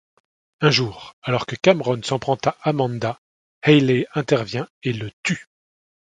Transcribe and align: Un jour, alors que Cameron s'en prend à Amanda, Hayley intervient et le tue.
Un 0.61 0.71
jour, 0.71 1.13
alors 1.21 1.45
que 1.45 1.55
Cameron 1.55 2.01
s'en 2.01 2.17
prend 2.17 2.35
à 2.43 2.57
Amanda, 2.63 3.19
Hayley 3.61 4.07
intervient 4.15 4.67
et 4.81 4.93
le 4.93 5.11
tue. 5.21 5.47